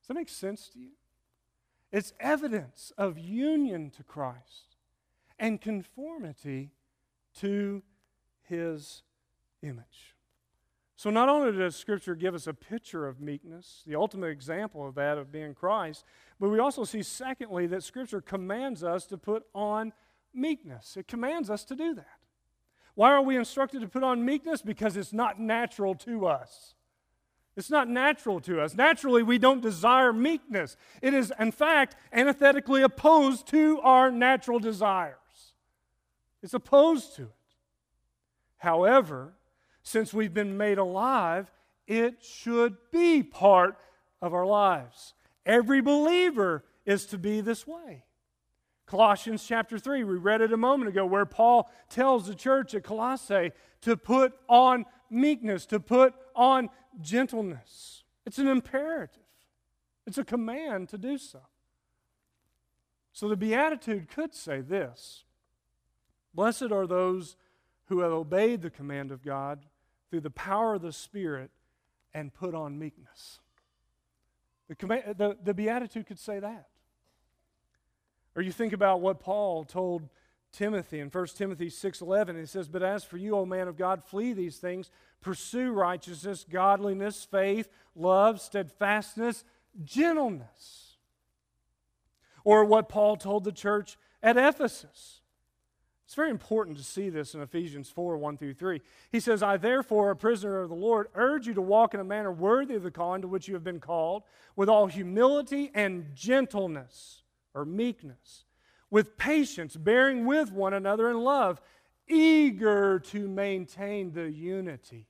[0.00, 0.90] Does that make sense to you?
[1.90, 4.76] It's evidence of union to Christ
[5.38, 6.70] and conformity
[7.40, 7.82] to
[8.42, 9.02] his
[9.62, 10.14] image.
[10.96, 14.96] So, not only does Scripture give us a picture of meekness, the ultimate example of
[14.96, 16.04] that, of being Christ,
[16.40, 19.92] but we also see, secondly, that Scripture commands us to put on
[20.34, 20.96] meekness.
[20.96, 22.18] It commands us to do that.
[22.96, 24.60] Why are we instructed to put on meekness?
[24.60, 26.74] Because it's not natural to us.
[27.58, 28.76] It's not natural to us.
[28.76, 30.76] Naturally, we don't desire meekness.
[31.02, 35.16] It is, in fact, antithetically opposed to our natural desires.
[36.40, 37.32] It's opposed to it.
[38.58, 39.32] However,
[39.82, 41.50] since we've been made alive,
[41.88, 43.76] it should be part
[44.22, 45.14] of our lives.
[45.44, 48.04] Every believer is to be this way.
[48.86, 52.84] Colossians chapter 3, we read it a moment ago, where Paul tells the church at
[52.84, 56.68] Colossae to put on meekness, to put on
[57.00, 58.02] gentleness.
[58.26, 59.22] It's an imperative,
[60.06, 61.40] it's a command to do so.
[63.12, 65.24] So the Beatitude could say this
[66.34, 67.36] Blessed are those
[67.86, 69.64] who have obeyed the command of God
[70.10, 71.50] through the power of the Spirit
[72.14, 73.40] and put on meekness.
[74.68, 74.74] The,
[75.16, 76.68] the, the Beatitude could say that.
[78.36, 80.08] Or you think about what Paul told
[80.52, 84.02] Timothy in 1 Timothy 6:11 he says but as for you O man of God
[84.02, 84.90] flee these things.
[85.20, 89.44] Pursue righteousness godliness faith love steadfastness
[89.84, 90.96] gentleness.
[92.44, 95.20] Or what Paul told the church at Ephesus.
[96.08, 98.80] It's very important to see this in Ephesians 4 1 through 3.
[99.12, 102.04] He says, I therefore, a prisoner of the Lord, urge you to walk in a
[102.04, 104.22] manner worthy of the calling to which you have been called,
[104.56, 108.46] with all humility and gentleness or meekness,
[108.90, 111.60] with patience, bearing with one another in love,
[112.06, 115.06] eager to maintain the unity,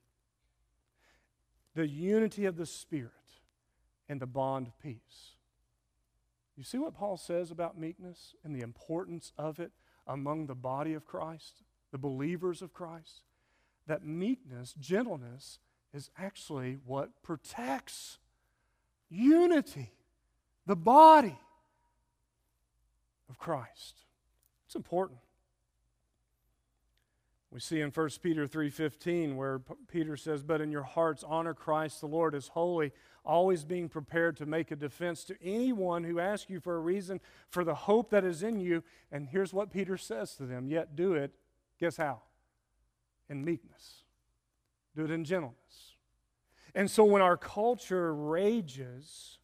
[1.75, 3.13] the unity of the Spirit
[4.09, 5.37] and the bond of peace.
[6.57, 9.71] You see what Paul says about meekness and the importance of it?
[10.09, 11.63] among the body of Christ,
[11.93, 13.23] the believers of Christ,
[13.87, 15.59] that meekness, gentleness,
[15.93, 18.19] is actually what protects
[19.11, 19.93] unity,
[20.67, 21.39] the body
[23.29, 24.05] of Christ.
[24.67, 25.21] It's important.
[27.51, 32.01] We see in 1 Peter 3:15 where Peter says, "But in your hearts honor Christ
[32.01, 32.93] the Lord as holy,
[33.25, 37.21] always being prepared to make a defense to anyone who asks you for a reason
[37.49, 40.95] for the hope that is in you." And here's what Peter says to them, "Yet
[40.95, 41.35] do it,
[41.79, 42.23] guess how?
[43.29, 44.05] In meekness.
[44.95, 45.97] Do it in gentleness."
[46.75, 49.39] And so when our culture rages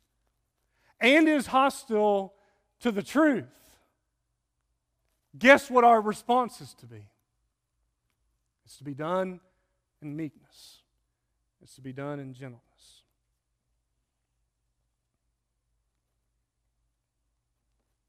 [1.00, 2.36] and is hostile
[2.80, 3.63] to the truth,
[5.38, 7.08] guess what our response is to be?
[8.64, 9.40] It's to be done
[10.00, 10.82] in meekness,
[11.62, 12.60] it's to be done in gentleness.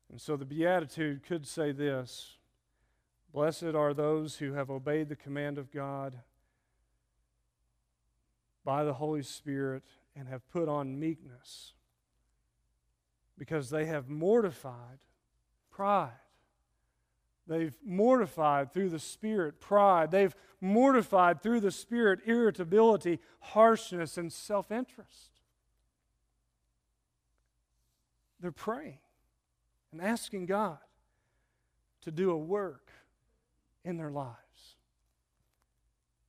[0.10, 2.38] And so the Beatitude could say this
[3.34, 6.20] Blessed are those who have obeyed the command of God
[8.64, 9.84] by the Holy Spirit
[10.16, 11.74] and have put on meekness
[13.38, 15.00] because they have mortified
[15.70, 16.12] pride.
[17.48, 20.12] They've mortified through the Spirit pride.
[20.12, 25.30] They've mortified through the Spirit irritability, harshness, and self interest.
[28.40, 29.00] They're praying
[29.92, 30.80] and asking God
[32.02, 32.92] to do a work
[33.84, 34.78] in their lives,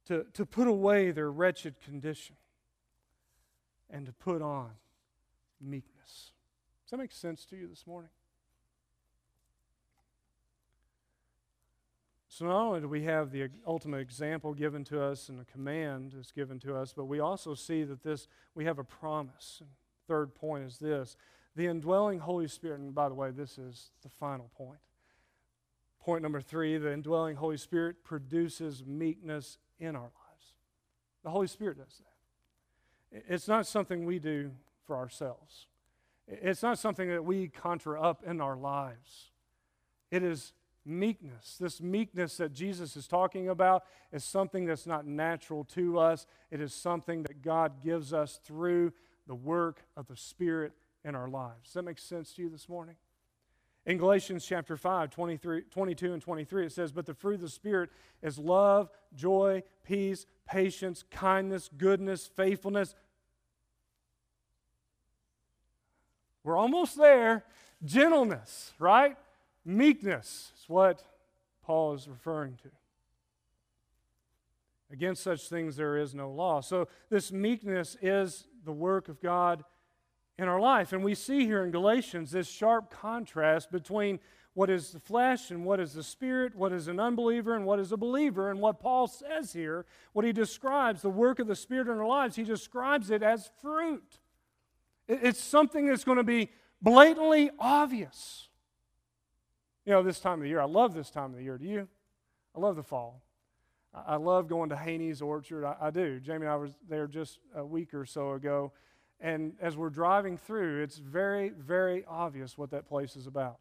[0.07, 2.37] to, to put away their wretched condition,
[3.91, 4.71] and to put on
[5.61, 6.33] meekness.
[6.85, 8.11] Does that make sense to you this morning?
[12.37, 16.13] So not only do we have the ultimate example given to us and the command
[16.13, 19.63] is given to us, but we also see that this we have a promise.
[20.07, 21.17] Third point is this
[21.55, 24.81] the indwelling Holy Spirit, and by the way, this is the final point.
[25.99, 30.53] Point number three the indwelling Holy Spirit produces meekness in our lives.
[31.25, 32.03] The Holy Spirit does
[33.13, 33.25] that.
[33.31, 34.51] It's not something we do
[34.87, 35.69] for ourselves,
[36.29, 39.31] it's not something that we conjure up in our lives.
[40.11, 40.53] It is
[40.87, 41.57] meekness.
[41.59, 46.27] This meekness that Jesus is talking about is something that's not natural to us.
[46.51, 48.93] It is something that God gives us through
[49.27, 50.73] the work of the Spirit
[51.05, 51.65] in our lives.
[51.65, 52.97] Does that make sense to you this morning?
[53.87, 57.49] In Galatians chapter 5, 23, 22 and 23, it says, But the fruit of the
[57.49, 62.97] Spirit is love, joy, peace, patience, kindness, goodness, faithfulness.
[66.43, 67.45] We're almost there.
[67.85, 69.17] Gentleness, right?
[69.67, 71.03] Meekness is what
[71.63, 72.71] Paul is referring to.
[74.93, 76.61] Against such things there is no law.
[76.61, 79.65] So, this meekness is the work of God
[80.39, 80.93] in our life.
[80.93, 84.21] And we see here in Galatians this sharp contrast between
[84.55, 87.81] what is the flesh and what is the spirit, what is an unbeliever and what
[87.81, 88.51] is a believer.
[88.51, 92.07] And what Paul says here, what he describes, the work of the spirit in our
[92.07, 94.21] lives, he describes it as fruit.
[95.09, 96.51] It's something that's going to be
[96.81, 98.46] blatantly obvious.
[99.87, 101.57] You know, this time of the year, I love this time of the year.
[101.57, 101.89] Do you?
[102.55, 103.23] I love the fall.
[103.95, 105.65] I love going to Haney's Orchard.
[105.65, 106.21] I, I, do.
[106.21, 108.73] Jamie and I was there just a week or so ago.
[109.21, 113.59] And as we're driving through, it's very, very obvious what that place is about.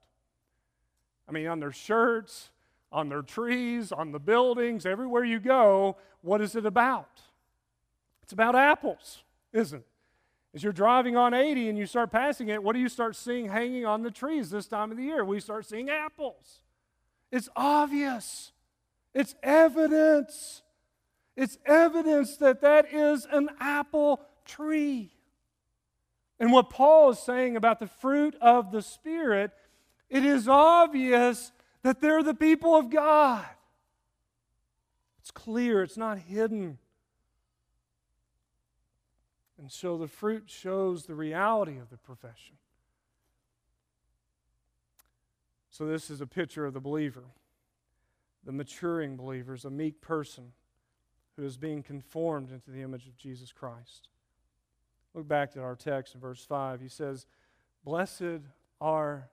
[1.30, 2.50] I mean, on their shirts,
[2.92, 7.22] on their trees, on the buildings, everywhere you go, what is it about?
[8.24, 9.24] It's about apples,
[9.54, 9.88] isn't it?
[10.56, 13.49] As you're driving on 80 and you start passing it, what do you start seeing
[13.49, 15.26] hanging on the trees this time of the year?
[15.26, 16.62] We start seeing apples.
[17.30, 18.53] It's obvious,
[19.14, 20.62] it's evidence.
[21.36, 25.12] It's evidence that that is an apple tree.
[26.39, 29.51] And what Paul is saying about the fruit of the Spirit,
[30.10, 31.51] it is obvious
[31.84, 33.45] that they're the people of God.
[35.20, 36.78] It's clear, it's not hidden.
[39.58, 42.58] And so the fruit shows the reality of the profession.
[45.70, 47.26] So, this is a picture of the believer,
[48.45, 50.53] the maturing believer, is a meek person
[51.36, 54.08] who is being conformed into the image of Jesus Christ.
[55.14, 56.80] Look back at our text in verse 5.
[56.80, 57.26] He says,
[57.84, 58.41] Blessed
[58.80, 59.30] are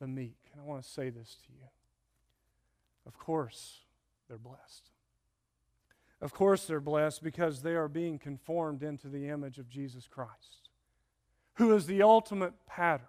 [0.00, 0.38] the meek.
[0.52, 1.68] And I want to say this to you.
[3.06, 3.78] Of course,
[4.28, 4.90] they're blessed.
[6.20, 10.70] Of course, they're blessed because they are being conformed into the image of Jesus Christ,
[11.54, 13.06] who is the ultimate pattern,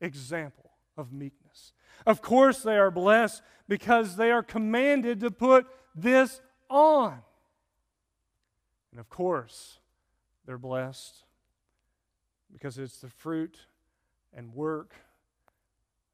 [0.00, 1.72] example of meekness.
[2.06, 6.40] Of course, they are blessed because they are commanded to put this
[6.70, 7.20] on.
[8.92, 9.80] And of course,
[10.46, 11.24] they're blessed
[12.52, 13.58] because it's the fruit
[14.32, 14.94] and work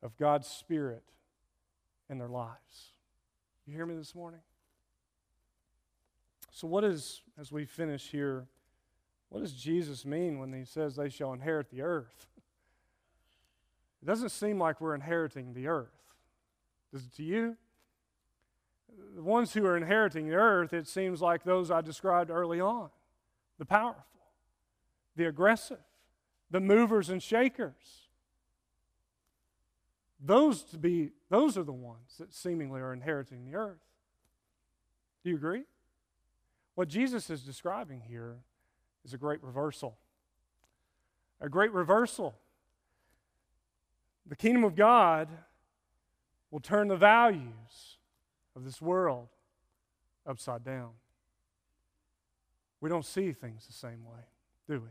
[0.03, 1.03] of God's Spirit
[2.09, 2.93] in their lives.
[3.67, 4.41] You hear me this morning?
[6.51, 8.47] So, what is, as we finish here,
[9.29, 12.27] what does Jesus mean when he says they shall inherit the earth?
[14.03, 16.15] It doesn't seem like we're inheriting the earth.
[16.93, 17.57] Does it to you?
[19.15, 22.91] The ones who are inheriting the earth, it seems like those I described early on
[23.59, 24.05] the powerful,
[25.17, 25.79] the aggressive,
[26.51, 28.09] the movers and shakers.
[30.19, 33.79] Those to be those are the ones that seemingly are inheriting the earth.
[35.23, 35.65] Do you agree?
[36.75, 38.37] What Jesus is describing here
[39.05, 39.97] is a great reversal.
[41.41, 42.35] A great reversal.
[44.27, 45.29] The kingdom of God
[46.51, 47.99] will turn the values
[48.55, 49.29] of this world
[50.27, 50.91] upside down.
[52.81, 54.23] We don't see things the same way,
[54.69, 54.89] do we?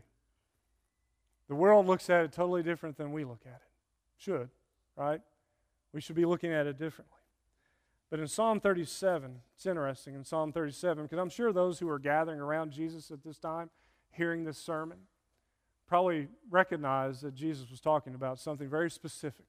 [1.48, 3.70] The world looks at it totally different than we look at it.
[4.18, 4.50] Should,
[4.96, 5.20] right?
[5.92, 7.19] We should be looking at it differently.
[8.10, 12.00] But in Psalm 37, it's interesting in Psalm 37, because I'm sure those who are
[12.00, 13.70] gathering around Jesus at this time,
[14.10, 14.98] hearing this sermon,
[15.86, 19.46] probably recognize that Jesus was talking about something very specific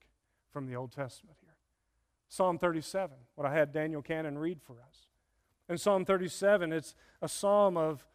[0.52, 1.56] from the Old Testament here.
[2.30, 5.08] Psalm 37, what I had Daniel Cannon read for us.
[5.68, 8.06] In Psalm 37, it's a psalm of,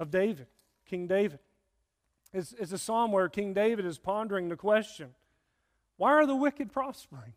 [0.00, 0.46] of David,
[0.86, 1.40] King David.
[2.32, 5.10] It's, it's a psalm where King David is pondering the question
[5.96, 7.32] why are the wicked prospering?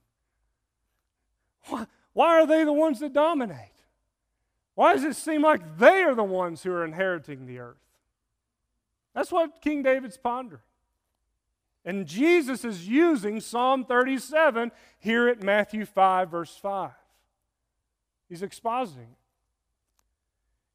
[1.67, 3.57] Why, why are they the ones that dominate?
[4.75, 7.77] Why does it seem like they are the ones who are inheriting the earth?
[9.13, 10.61] That's what King David's pondering.
[11.85, 16.91] And Jesus is using Psalm 37 here at Matthew 5, verse 5.
[18.27, 19.15] He's expositing.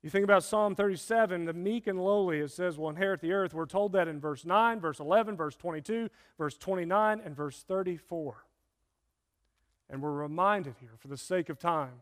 [0.03, 3.55] You think about Psalm 37, the meek and lowly, it says, will inherit the earth.
[3.55, 8.44] We're told that in verse 9, verse 11, verse 22, verse 29, and verse 34.
[9.95, 11.93] And we're reminded here, for the sake of time,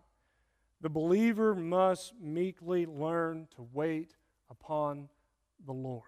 [0.81, 4.15] the believer must meekly learn to wait
[4.51, 5.11] upon
[5.67, 6.03] the Lord.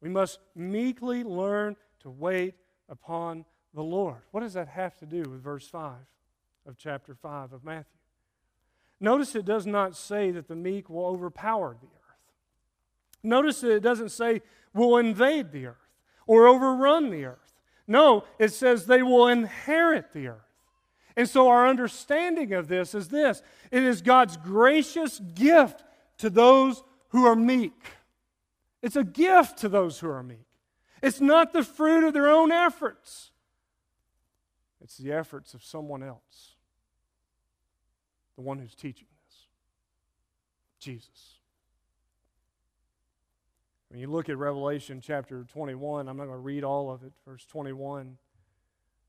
[0.00, 2.54] We must meekly learn to wait
[2.88, 3.44] upon
[3.74, 4.22] the Lord.
[4.30, 5.92] What does that have to do with verse 5
[6.66, 8.00] of chapter 5 of Matthew?
[8.98, 12.32] Notice it does not say that the meek will overpower the earth.
[13.22, 14.40] Notice that it doesn't say
[14.72, 15.76] will invade the earth
[16.26, 17.52] or overrun the earth.
[17.86, 20.45] No, it says they will inherit the earth.
[21.16, 25.82] And so our understanding of this is this it is God's gracious gift
[26.18, 27.72] to those who are meek.
[28.82, 30.46] It's a gift to those who are meek.
[31.02, 33.30] It's not the fruit of their own efforts,
[34.82, 36.54] it's the efforts of someone else,
[38.36, 39.38] the one who's teaching this
[40.78, 41.32] Jesus.
[43.88, 47.12] When you look at Revelation chapter 21, I'm not going to read all of it,
[47.26, 48.18] verse 21,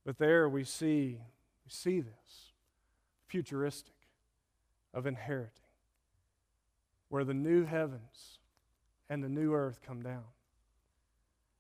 [0.06, 1.20] but there we see
[1.68, 2.54] we see this
[3.28, 3.94] futuristic
[4.94, 5.52] of inheriting,
[7.10, 8.40] where the new heavens
[9.10, 10.24] and the new earth come down.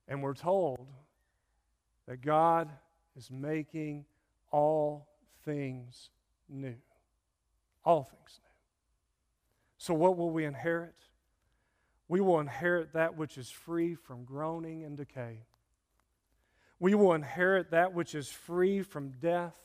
[0.08, 0.88] And we're told
[2.08, 2.70] that God
[3.18, 4.05] is making
[4.49, 5.10] all
[5.43, 6.10] things
[6.47, 6.76] new.
[7.84, 8.49] All things new.
[9.78, 10.95] So, what will we inherit?
[12.08, 15.39] We will inherit that which is free from groaning and decay.
[16.80, 19.58] We will inherit that which is free from death.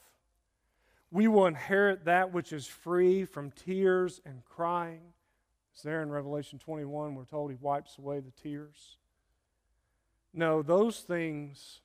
[1.13, 5.13] We will inherit that which is free from tears and crying.
[5.75, 8.97] It's there in Revelation 21, we're told he wipes away the tears.
[10.33, 11.81] No, those things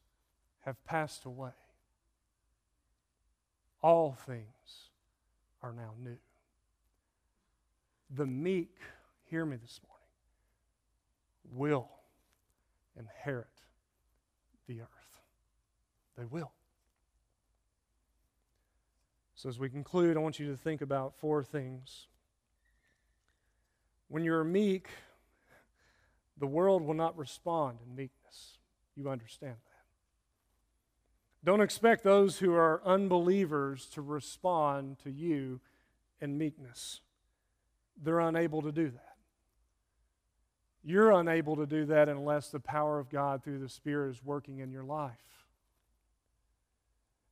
[0.62, 1.52] have passed away.
[3.82, 4.46] All things
[5.62, 6.18] are now new.
[8.10, 8.78] The meek,
[9.30, 9.98] hear me this morning,
[11.52, 11.90] will
[12.98, 13.48] inherit
[14.68, 14.88] the earth.
[16.18, 16.52] They will.
[19.38, 22.08] So, as we conclude, I want you to think about four things.
[24.08, 24.88] When you're meek,
[26.40, 28.58] the world will not respond in meekness.
[28.96, 31.46] You understand that.
[31.46, 35.62] Don't expect those who are unbelievers to respond to you
[36.20, 37.02] in meekness.
[38.04, 39.18] They're unable to do that.
[40.84, 44.60] You're unable to do that unless the power of God through the Spirit is working
[44.60, 45.46] in your life.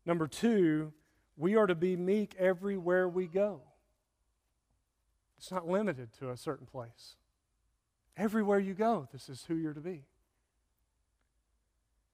[0.06, 0.94] Number two,
[1.38, 3.62] we are to be meek everywhere we go.
[5.38, 7.16] It's not limited to a certain place.
[8.18, 10.06] Everywhere you go, this is who you're to be.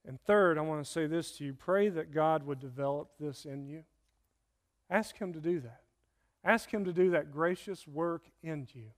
[0.06, 3.44] And third, I want to say this to you pray that God would develop this
[3.44, 3.84] in you.
[4.90, 5.82] Ask Him to do that.
[6.44, 8.90] Ask Him to do that gracious work in you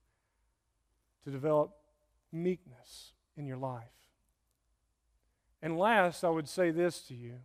[1.24, 1.72] to develop
[2.32, 3.82] meekness in your life.
[5.62, 7.40] And last, I would say this to you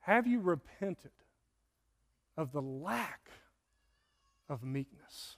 [0.00, 1.10] Have you repented
[2.40, 3.28] of the lack
[4.48, 5.36] of meekness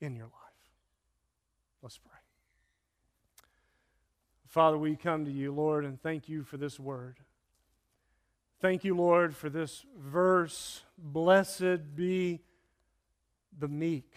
[0.00, 0.32] in your life?
[1.82, 2.12] Let's pray.
[4.46, 7.16] Father, we come to you, Lord, and thank you for this word.
[8.60, 10.82] Thank you, Lord, for this verse.
[10.98, 12.40] Blessed be
[13.58, 14.12] the meek,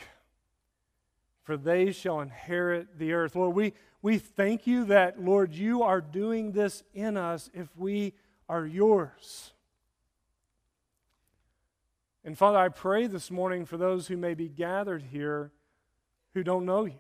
[1.44, 3.36] for they shall inherit the earth.
[3.36, 8.14] Lord, we, we thank you that, Lord, you are doing this in us if we
[8.50, 9.54] are yours.
[12.28, 15.54] And Father, I pray this morning for those who may be gathered here
[16.34, 17.00] who don't know you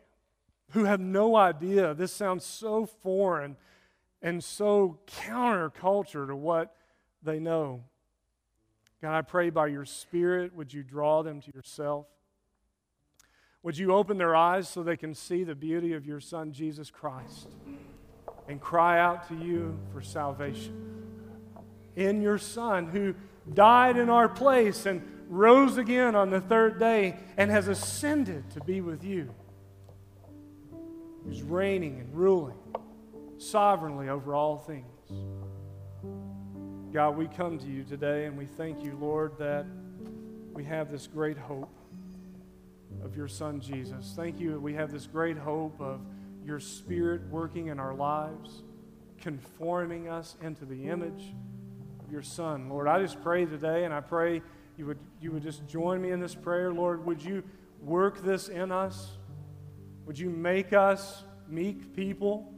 [0.71, 1.93] who have no idea.
[1.93, 3.57] This sounds so foreign
[4.21, 6.77] and so counterculture to what
[7.21, 7.83] they know.
[9.01, 12.05] God, I pray by your Spirit, would you draw them to yourself?
[13.63, 16.89] Would you open their eyes so they can see the beauty of your Son, Jesus
[16.89, 17.49] Christ,
[18.47, 21.03] and cry out to you for salvation?
[21.97, 23.13] In your Son, who
[23.53, 28.61] died in our place and rose again on the third day and has ascended to
[28.61, 29.33] be with you
[31.23, 32.57] who's reigning and ruling
[33.37, 34.85] sovereignly over all things.
[36.93, 39.65] God, we come to you today and we thank you, Lord, that
[40.53, 41.69] we have this great hope
[43.03, 44.13] of your Son, Jesus.
[44.15, 45.99] Thank you that we have this great hope of
[46.43, 48.63] your Spirit working in our lives,
[49.19, 51.35] conforming us into the image
[52.03, 52.69] of your Son.
[52.69, 54.41] Lord, I just pray today and I pray
[54.77, 56.71] you would, you would just join me in this prayer.
[56.71, 57.43] Lord, would you
[57.81, 59.17] work this in us?
[60.05, 62.53] Would you make us meek people?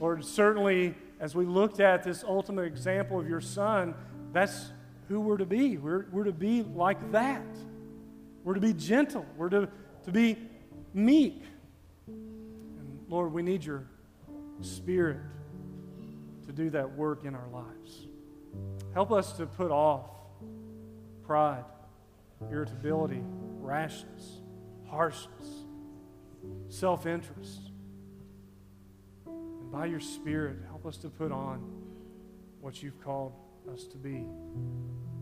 [0.00, 3.94] Lord, certainly as we looked at this ultimate example of your son,
[4.32, 4.72] that's
[5.08, 5.76] who we're to be.
[5.76, 7.46] We're, we're to be like that.
[8.42, 9.24] We're to be gentle.
[9.36, 9.68] We're to,
[10.04, 10.36] to be
[10.92, 11.44] meek.
[12.08, 13.86] And Lord, we need your
[14.62, 15.18] spirit
[16.46, 18.08] to do that work in our lives.
[18.94, 20.10] Help us to put off
[21.32, 21.64] pride,
[22.50, 23.22] irritability,
[23.58, 24.42] rashness,
[24.86, 25.64] harshness
[26.68, 27.70] self interest.
[29.24, 31.66] And by your Spirit, help us to put on
[32.60, 33.32] what you've called
[33.72, 34.26] us to be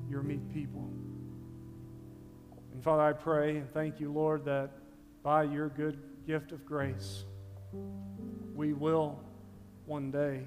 [0.08, 0.90] your meek people.
[2.72, 4.72] And Father, I pray and thank you, Lord, that
[5.22, 5.96] by your good
[6.26, 7.22] gift of grace,
[8.56, 9.20] we will
[9.86, 10.40] one day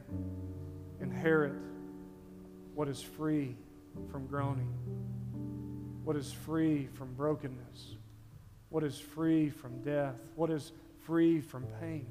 [1.00, 1.56] inherit
[2.76, 3.56] what is free
[4.12, 4.68] from groaning,
[6.04, 7.96] what is free from brokenness,
[8.70, 10.72] what is free from death, what is
[11.06, 12.08] free from pain.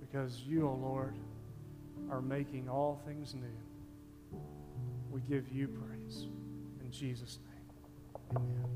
[0.00, 1.14] Because you, O oh Lord,
[2.10, 4.38] are making all things new.
[5.10, 6.26] We give you praise.
[6.84, 8.60] In Jesus' name, amen.